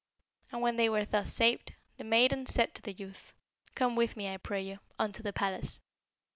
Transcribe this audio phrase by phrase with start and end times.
[0.51, 3.35] And when they were thus saved, the maiden said to the youth,
[3.75, 5.79] 'Come with me, I pray you, unto the palace?'